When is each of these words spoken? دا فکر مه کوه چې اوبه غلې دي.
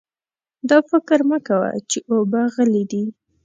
دا 0.69 0.77
فکر 0.89 1.19
مه 1.29 1.37
کوه 1.47 1.69
چې 1.89 1.97
اوبه 2.11 2.41
غلې 2.53 2.83
دي. 2.91 3.03